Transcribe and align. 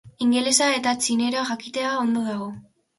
Ingelesa 0.27 0.69
eta 0.79 0.95
txinera 1.03 1.47
jakitea 1.53 1.95
ondo 2.03 2.29
dago. 2.35 2.55